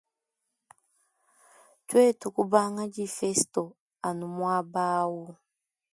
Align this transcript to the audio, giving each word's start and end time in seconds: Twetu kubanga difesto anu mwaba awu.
Twetu 1.87 2.27
kubanga 2.35 2.81
difesto 2.95 3.63
anu 4.07 4.25
mwaba 4.35 4.83
awu. 5.01 5.25